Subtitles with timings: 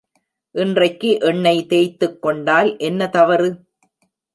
[0.55, 3.49] இன்றைக்கு எண்ணெய் தேய்த்துக்கொண்டால் என்ன தவறு?